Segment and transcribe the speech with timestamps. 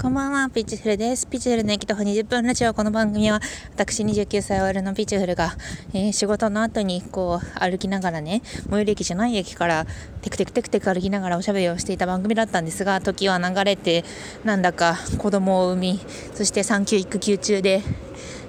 [0.00, 1.26] こんばんは、ピッチフルです。
[1.26, 2.72] ピッチフルの駅徒歩20分ラジオ。
[2.72, 3.38] この番組は、
[3.74, 5.52] 私29歳 OL のピッチフルが、
[5.92, 8.40] えー、仕事の後にこう歩きながらね、
[8.70, 9.84] 最寄り駅じゃない駅から
[10.22, 14.06] テクテクテクテク歩きながらおしゃべりをしていた番組だったんですが、時は流れて、
[14.42, 16.00] なんだか子供を産み、
[16.32, 17.82] そして産休育休中で、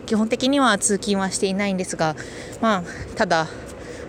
[0.06, 2.16] 基本的には通勤はしていないんですが、
[2.62, 2.84] まあ、
[3.18, 3.48] ただ、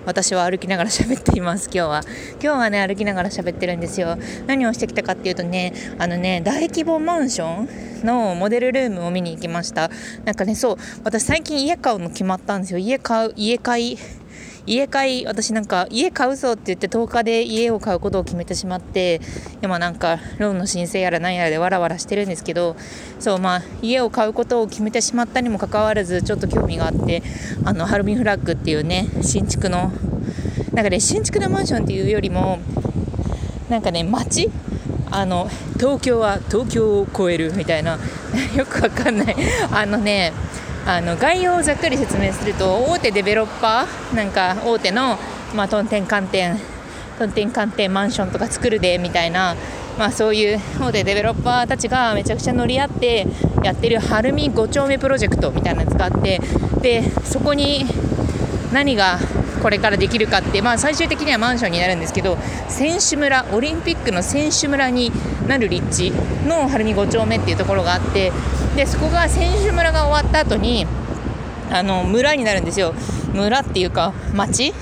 [0.05, 2.01] 私は歩きながら喋っています今日は。
[2.33, 4.17] 今日はね歩きながら喋ってるんですよ。
[4.47, 7.63] 何をしてきたかっていうとねあのね大規模マンショ
[8.03, 9.91] ンのモデルルームを見に行きました。
[10.25, 12.79] なんかねそう私最近家買うの決まったんですよ。
[12.79, 13.99] 家買う家買い
[14.67, 19.21] 家買い私なんか家買うぞって言って10日で家を買うことを決めてしまって
[19.61, 22.77] 今なんかローンの申請やら何やらでわらわらしてるんですけど
[23.19, 27.23] そうまあ家を買うことを決めてしまったにもかかわらずちょっと興味があって
[27.65, 29.93] あのハルミフラッグっていうね新築の
[30.73, 32.61] なんかね新築のマンションっていうよりも
[33.69, 34.51] なんかね街
[35.11, 37.99] あの東京は東京を超えるみたいな
[38.57, 39.37] よくわかんない。
[39.71, 40.33] あのね
[40.85, 45.17] あの概要をざっくり説明すると大手デベロッパーなんか大手の、
[45.55, 46.59] まあ、トンテン観点
[47.19, 49.55] トンテン観点マンションとか作るでみたいな、
[49.97, 53.27] まあ、そういう大手デベロッパーたちがめちゃくちゃ乗り合って
[53.63, 56.41] やってる晴海5丁目プロジェクトみたいなやつがあって
[56.81, 57.85] でそこに
[58.73, 59.19] 何が
[59.63, 62.37] これからできるかって、まあ、最終的にはマンションになるんですけど
[62.69, 65.13] 選手村オリンピックの選手村に
[65.47, 66.11] なる立地
[66.47, 68.33] の晴海5丁目っていうところがあって
[68.75, 70.87] でそこが選手村が終わった後に
[71.71, 72.93] あの村になるんですよ。
[73.33, 74.75] 村っていうか町？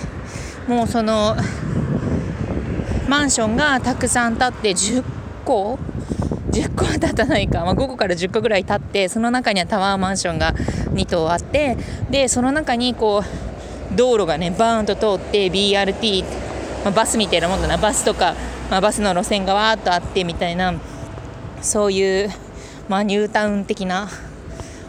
[0.67, 1.37] もうその
[3.09, 5.05] マンションがたくさん建って10
[5.45, 5.79] 個
[6.51, 10.53] ？10個は建たないか、まあ、5個から10個ぐらい建ってその中にはタワーマンションが
[10.95, 11.77] 2棟あって
[12.11, 13.60] でその中にこう
[13.95, 16.25] 道路がねバーンと通って BRT、
[16.85, 17.77] まあ、バスみたいなもんだな。
[17.77, 18.35] バスとか、
[18.71, 20.75] まあ、バスの路線がわーっとあってみたいな
[21.63, 22.31] そういう
[22.91, 24.09] まあ、ニュータウン的な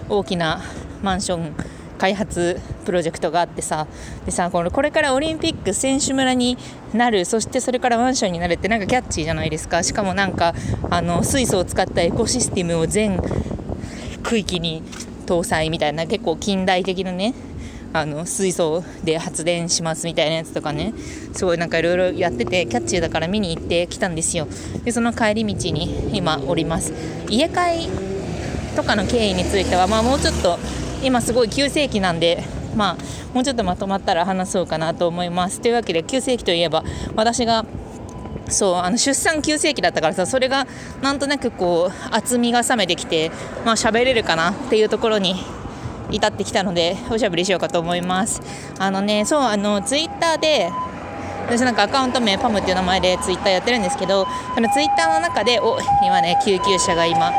[0.10, 0.60] 大きな
[1.04, 1.54] マンション
[2.00, 3.86] 開発プロジェクトがあってさ。
[4.26, 6.58] でさこれこれからオリンピック選手村に
[6.96, 7.26] なる。
[7.26, 9.84] そしてそれからマンションになるってなんかキャッチーじゃないですか。
[9.84, 10.56] しかもなんか
[10.90, 13.22] あの水素を使ったエコシステムを全
[14.24, 14.82] 区域に
[15.28, 17.36] 搭載みたいな結構近代的なね
[17.94, 20.94] あの水素で発電しますみたいなやつとかね
[21.34, 24.48] すごいなんかいろいろやっててキャッチーだから見に行ってきたんですよ。
[24.84, 26.94] でその帰り道に今おります。
[27.30, 27.90] 家買い
[28.76, 30.58] とかの経緯については、まあ、もうちょっと
[31.04, 32.44] 今すごい急性期なんで
[32.76, 32.98] まあ
[33.34, 35.60] もうちょっとまとまったら話そうかなと思います。
[35.62, 36.84] というわけで急性期といえば
[37.16, 37.66] 私が
[38.48, 40.68] そうあの出産急性期だったからさそれが
[41.02, 43.32] なんとなくこう厚みが冷めてきて
[43.66, 45.36] まあ喋れるかなっていうところに
[46.12, 48.42] 至ってきたのでおしゃべりしようかと思います。
[48.80, 50.70] あのねそうあのツイッターで
[51.48, 57.34] 私なんかアカウント名パムっていう名前でツイッターやってるんですけどそのツイッターの中でお今ね救急車が今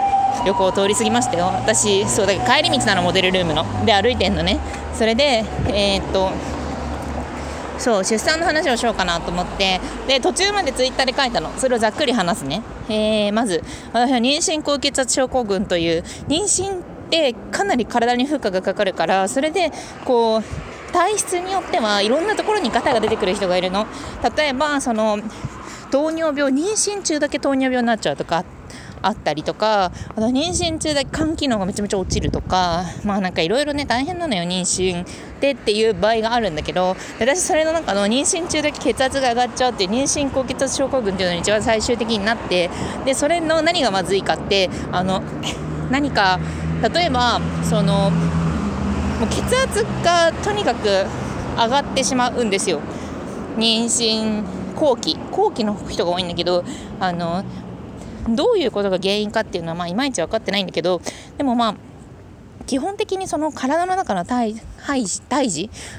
[0.46, 1.46] 横を通り過ぎましたよ。
[1.46, 3.64] 私そうだ帰り道なのモデルルームの。
[3.86, 4.58] で歩いてんのね。
[4.94, 6.30] それでえー、っと
[7.78, 9.80] そう出産の話をしようかなと思って。
[10.06, 11.50] で途中までツイッターで書いたの。
[11.56, 13.62] それをざっくり話すね、えー、まず
[13.92, 16.82] 私は妊娠高血圧症候群という妊娠
[17.12, 19.70] ってかなり体に負荷がかかるからそれで
[20.06, 20.42] こう
[20.92, 23.86] 体質によってはいろんなところにガタが出てくる人がいるの。
[24.36, 25.18] 例えばその
[25.90, 28.44] 糖尿病妊娠中だけ糖尿病になっちゃうとか
[29.02, 35.04] あったりとかあと妊娠中だけ肝機能がめちゃめちゃ落ちるとかまあなんかいろいろね大変なのよ妊娠
[35.40, 42.70] でっていう場合があるんだけど私それの中の妊娠中だけ血圧が上がっちゃうっていう妊娠高血圧症候群っていうのに一番最終的になって
[43.04, 45.22] でそれの何がまずいかってあの
[45.90, 46.40] 何か
[46.82, 50.88] 例えばそのもう血圧がとにかく
[51.56, 52.80] 上がってしまうんですよ。
[53.56, 54.42] 妊娠
[54.74, 55.16] 後期。
[55.30, 56.64] 後期の人が多いんだけど
[56.98, 57.44] あの
[58.28, 61.00] どういうことが原因かっていうのはまあいまいち分かってないんだけど
[61.38, 61.74] でもまあ
[62.66, 64.54] 基本的にその体の中の胎
[64.84, 65.20] 胎児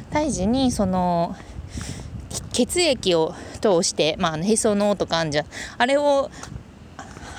[0.09, 1.35] 胎児にその
[2.51, 5.45] 血液を通して、まあ、へその緒とかあんじゃん。
[5.77, 6.29] あれを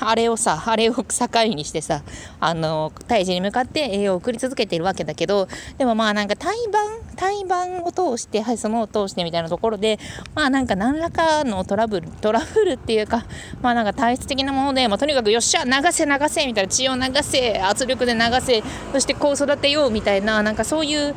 [0.09, 1.05] あれをさあれを境
[1.45, 2.03] にしてさ
[2.41, 5.49] あの胎児に向かって栄養を送り続けているわけだけど
[5.79, 9.99] でもまあなんか胎盤胎盤を通してはいそのを通してみたいなところで
[10.35, 13.25] まあなんか何らかのトラブルトラブルっていうか
[13.63, 18.63] まあなんか体質的なもので、まあ、とにかくよっしゃ流せ流せみたいな血を流せ圧力で流せ
[18.93, 21.15] そしてこう育てようみたいななんかそういう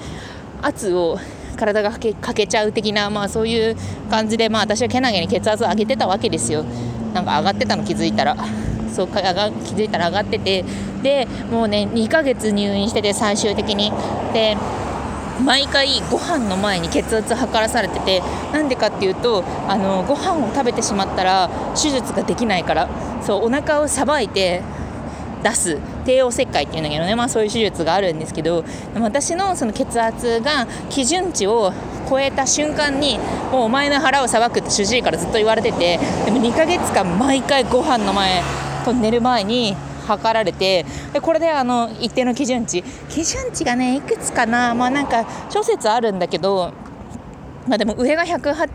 [0.61, 1.19] 圧を
[1.57, 3.75] 体がかけちゃう的な、まあ、そういう
[4.09, 6.63] 感じで、まあ、私はけなげに血圧を上げてたわけですよ
[7.13, 8.37] なんか上がってたの気づいたら。
[8.97, 10.65] そう気づいたら上がってて
[11.03, 13.91] でもうね2ヶ月入院してて最終的に。
[14.33, 14.57] で
[15.37, 21.47] 毎回ご飯の前に血圧測らされててなんでかっていうとあのご飯を食べてしまったら
[21.79, 22.89] 手術ができないから
[23.21, 24.63] そうお腹をさばいて
[25.43, 28.65] 出す帝王切開っていうんだけどね、まあ、そういう手術があるんですけど
[28.95, 31.71] 私のその血圧が基準値を
[32.09, 33.19] 超えた瞬間に
[33.51, 38.41] もうお前の腹をさばくって主治医からずっと言われててでも2ヶ月間毎回ご飯の前
[38.87, 39.75] と寝る前に
[40.07, 42.83] 測られてでこれであの一定の基準値。
[43.09, 44.73] 基準値がねいくつかな。
[44.73, 46.71] まあなんか諸説あるんだけど
[47.67, 48.69] まあでも上が108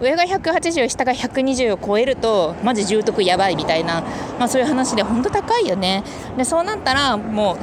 [0.00, 4.02] 上が180下が120を超えるとマジ重篤やばいみたいな、
[4.38, 6.02] まあ、そういう話で本当高いよね。
[6.36, 7.58] でそうなったらも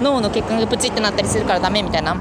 [0.00, 2.20] う脳の血管がプチってなったりするからダメみたいな。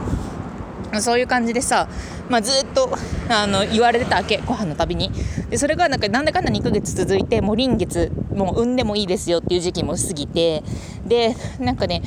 [1.02, 1.90] そういう感じでさ、
[2.30, 2.90] まあ、ずっと
[3.28, 4.38] あの言われてたわけ。
[4.38, 5.12] ご飯のたびに。
[5.50, 10.64] でそれがなんかなんだかんだ2ヶ月続いてもう臨月もう産んでもいいですよっていう時期も過ぎて
[11.06, 12.02] でなんかね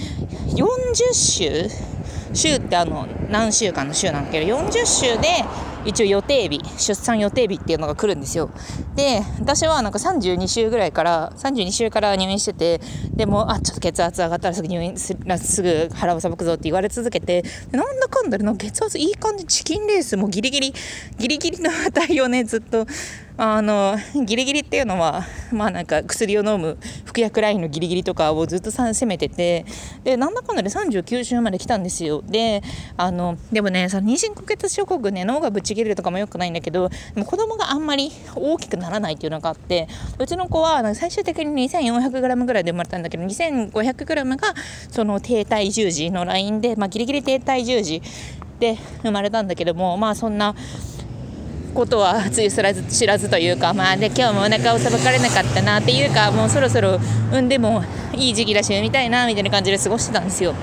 [0.48, 1.68] 40週
[2.32, 5.28] 週ってあの何週間の週なんだけど40週で
[5.84, 8.50] 一応予定日出産予定日っていうのが来るんですよ。
[8.94, 12.80] で私はなんか32週ぐらいから32週から入院してて
[13.14, 20.74] でもあちょっと血圧上がったらすぐ入院すすぐ腹をさばくぞって言われ続けてなんだかんだで血圧いい感じチキンレースもギリギリ
[21.16, 22.86] ギリギリの値をねずっと
[23.40, 23.96] あの
[24.26, 29.64] ギリギリっていうのはまあなんか薬を飲む服薬ラインのギリギリとかをずっと攻めてて
[30.02, 32.20] でなんだかんだで39週まで来たんですよ。
[32.26, 32.62] で
[32.96, 39.86] あのでもねその妊娠高血症候群ね脳がぶち切れるとかもよくないんだけどでも子供があんまり大きくならないっていうのがあって
[40.18, 44.54] うちの子は最終的に 2400g ぐらいで生まれたんだけど 2500g が
[44.90, 48.02] その低体重児のラインで、まあ、ギリギリ低体重児
[48.58, 50.56] で生まれたんだけどもまあそんな
[51.74, 56.98] ことはつゆ知らず知らずというか、まあ、で今日もお腹をさばかれなかったなっていうかもうそろそろ
[57.30, 57.82] 産んでも
[58.14, 60.54] いい時期だし産みたいなみたいな感じで過ごしてたんですよ。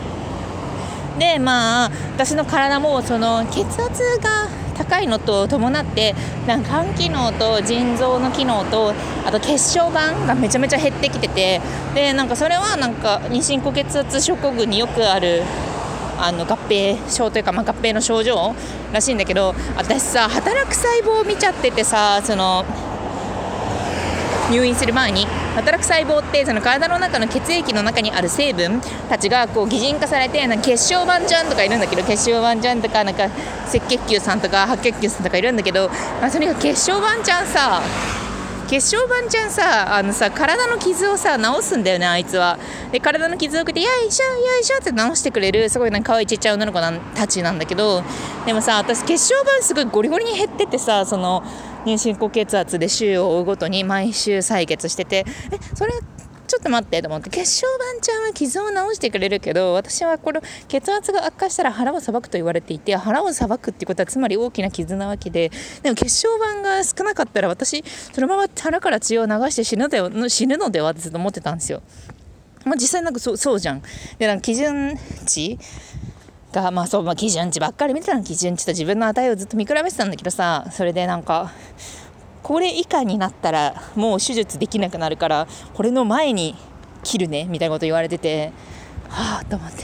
[1.18, 6.13] でまあ私の体もその血圧が高いのと伴って
[6.46, 8.94] なんか肝機能と腎臓の機能と
[9.25, 11.62] あと血小板がめちゃめちゃ減ってきてて
[11.94, 15.44] でなんかそれはなんか妊娠高血圧症候群によくある
[16.18, 18.56] あの合併症というか、まあ、合併の症状
[18.94, 22.66] らしいんだけど私さ働く細胞を見ちゃっててさその
[24.52, 25.26] 入院する前に
[25.56, 28.80] 働く細胞ってその体の中の血液の中にある成分
[29.10, 35.90] たちがこう擬人化されてなんか血小板ちゃんとかいるんだけど血小板ちゃんとかなんか赤血球さんとか白血球さんとかいるんだけど、
[36.22, 37.82] まあ、それが血小板ちゃんさ。
[38.68, 42.58] 血小板ちゃんさあのさ体の傷をさ治すんだよねあいつは。
[42.92, 46.80] で体の傷を受けてよいしょよいしょって治してくれるすごいなんか可愛いちっちゃい女の子
[47.16, 48.04] たちなんだけど
[48.46, 51.44] でもさ私血小板すごいゴリゴリに減っててさその
[51.86, 55.94] 妊娠高血圧で週を追うごとに毎週採血しててえそれ
[56.47, 65.51] ちょっと待ってと思って血小板ちゃんは傷を治してくれるけど私はこの血圧が悪化したら腹をさばくと言われていて腹をさばくってことはつまり大きな傷なわけで
[65.81, 67.83] でも血小板が少なかったら私
[68.13, 71.81] そのまま腹から血を流して死ぬで死ぬのではってずっと思ってたんですよ。
[72.65, 73.83] まあ、実際なんかそうそうじゃん。
[74.18, 75.59] でなんか基準値
[76.51, 81.51] がまあそう、まあ、基準値ばっかり見てたの基準値と自分の値をずっと見比べてたんだけどさそれでなんか
[82.45, 86.56] これ以下になったらもう手術できなくなるからこれの前に
[87.03, 88.51] 切るねみたいなこと言われてて
[89.09, 89.83] はあと思って。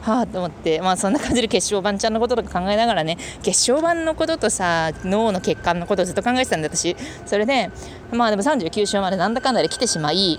[0.00, 0.80] はあと思って。
[0.80, 6.96] まあそんな感じで血小板ちゃんのこととか考えながらね血小板のこととさ脳の血管のことをずっと考えてたんで私。
[7.26, 7.70] それで
[8.10, 10.38] まあでも39週までなんだかんだで来てしまい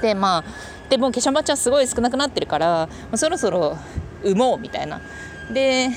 [0.00, 0.44] でまあ
[0.88, 3.76] でも血小板ちゃんすごい少なくなってるから、まあ、そろそろ
[4.24, 5.02] 産もうみたいな。
[5.52, 5.90] で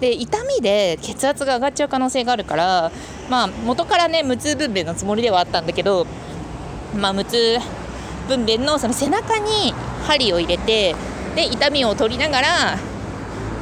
[0.00, 2.90] で痛みで血圧が上がっちゃう可能性があるから
[3.28, 6.06] まあ元からね無痛分娩のつもりではあったんだけど
[6.96, 7.58] まあ無痛
[8.28, 9.72] 分娩のその背中に
[10.06, 10.94] 針を入れて
[11.34, 12.48] で痛みを取りながら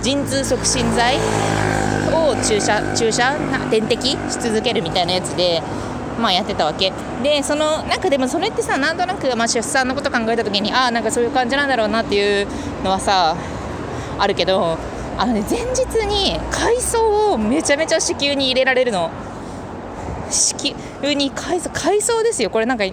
[0.03, 1.17] 陣痛促進剤
[2.13, 3.37] を注射注射
[3.71, 5.63] 点滴し続けるみたいなやつで
[6.21, 6.93] まあやってたわけ。
[7.23, 12.47] でそのなんかでもそれってさなんとなくまあ出産のこと考えた時にああなんかそういう感じなんだろうなっていう
[12.85, 13.37] のはさ
[14.19, 14.77] あるけど
[15.17, 19.11] あのね前日に海藻をめちゃめちゃ子宮に入れられるの。
[20.33, 22.51] 子宮に海藻海藻ですよ。
[22.51, 22.85] これなんか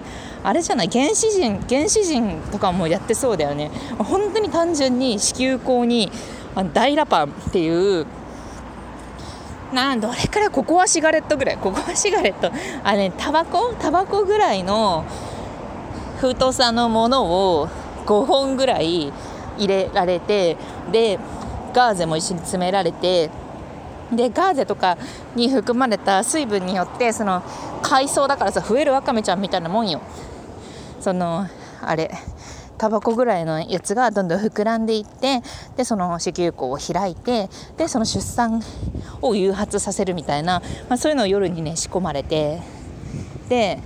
[0.43, 0.89] あれじゃない？
[0.89, 3.71] 原始人原始人とかもやってそうだよね。
[3.97, 6.11] 本当に単純に子宮口に
[6.55, 8.05] あの大ラパンっていう
[9.73, 10.49] なんどれくらい？
[10.49, 11.57] ココアシガレットぐらい。
[11.57, 12.51] ココアシガレット。
[12.83, 13.73] あれねタバコ？
[13.75, 15.05] タバコぐらいの
[16.19, 17.25] 太さのもの
[17.59, 17.67] を
[18.05, 19.13] 5本ぐらい
[19.57, 20.57] 入れられて
[20.91, 21.19] で
[21.73, 23.29] ガーゼも一緒に詰められて
[24.11, 24.97] でガーゼとか
[25.35, 27.43] に含まれた水分によってその
[27.81, 30.01] 海藻だからさ増えるわかめちゃんみたいなもんよ。
[30.99, 31.47] その
[31.81, 32.11] あれ
[32.77, 35.41] タバコぐらいのやつがどんどん膨らんでいって
[35.75, 38.63] でその子宮口を開いてでその出産
[39.21, 42.61] を誘発させるみたいな、まあ、そういうのを夜にね仕込まれて
[43.49, 43.81] で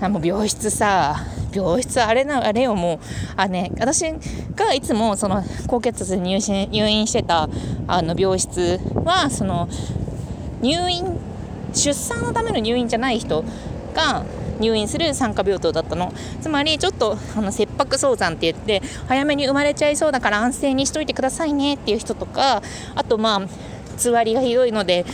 [0.00, 1.16] あもう病室さ
[1.52, 2.98] 病室あれなあれよもう
[3.36, 4.12] あね私
[4.54, 7.48] がいつもその高血圧で入院入院してた
[7.86, 9.68] あの病室はその
[10.60, 11.18] 入院
[11.72, 13.44] 出産のための入院じゃない人
[13.94, 14.24] が
[14.60, 16.12] 入院する産科病棟だったの。
[16.40, 22.62] つまりちょっとあの切迫早産って言って早めに生まれちゃいそうだから安静にしといてくださいねっていう人とか
[22.94, 23.48] あとまあ
[23.96, 25.04] つわりがひどいので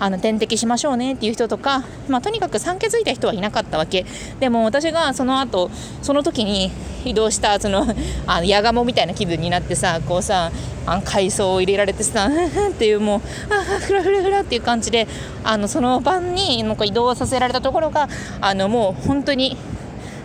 [0.00, 4.06] あの点滴しましょうねっていう人とか、まあ、とにかく産気づいた人はいなかったわけ。
[4.40, 5.70] でも私がその後
[6.02, 6.70] その時に
[7.04, 7.86] 移動したその
[8.26, 10.50] あのヤガモみたいな気分になってさこうさ
[10.86, 12.28] あ海藻を入れられてさ
[12.70, 15.06] っていうもうあフラフラフラっていう感じで
[15.44, 18.08] あのその晩に移動させられたところが
[18.40, 19.56] あのもう本当に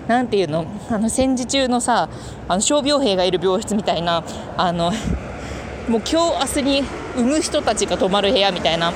[0.08, 2.10] 何ていうのあの戦時中のさ
[2.48, 4.24] あの傷病兵がいる病室みたいな
[4.58, 4.92] あの
[5.88, 6.84] もう今日明日に
[7.16, 8.94] 産む人たちが泊まる部屋みたいな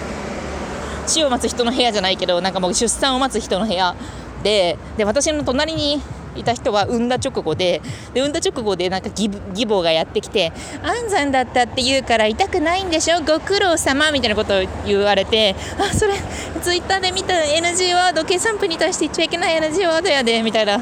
[1.08, 3.96] 死を待つ人の部屋じゃないけどなんかもう出産を待つ人の部屋
[4.44, 6.02] でで私の隣に
[6.36, 7.82] いた人は産んだ直後で
[8.14, 9.30] で産んだ直後でなんか義
[9.66, 10.52] 母がやってきて
[10.84, 13.22] 安産だったって言うから痛くないんでしょ？
[13.22, 16.14] ご苦労様みたいなことを言われてあそれ
[16.62, 20.80] ツイッターで見た NG ワード計算部に対して言っちゃいけない NG ワードやでみたいな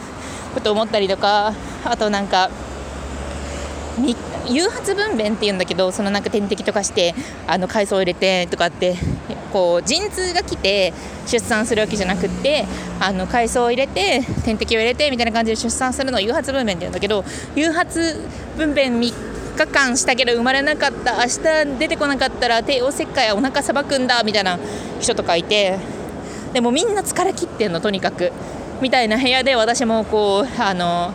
[0.54, 1.54] こと思ったりとか
[1.86, 2.50] あとなんか
[4.50, 7.14] 誘発分娩っていうんだけどそのなんか点滴とかして
[7.48, 8.96] あの海藻を入れてとかって
[9.52, 10.94] こう陣痛が来て
[11.28, 12.66] 出産するわけじゃなくって
[13.00, 17.24] あの海藻を入れて点滴を入れてみたいな感じで出産するのを誘発分娩って言うんだけど
[17.56, 19.14] 誘発分娩3
[19.58, 24.60] 日間したけど生まれなかった明日出てこなかったら帝王切開お腹さばくんだみたいな
[25.00, 25.80] 人とかいて
[26.54, 28.32] でもみんな疲れ切ってんのとにかく。
[28.82, 31.14] みたいな部屋で私もこうあの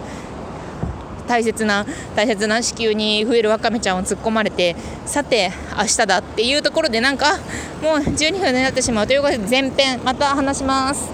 [1.30, 4.74] 大切な大切な子宮に増えるわかめちゃんを突っ込まれて
[5.06, 7.38] さて明日だっていうところでなんか
[7.80, 11.10] もう12分になってしまうということで前編また話します。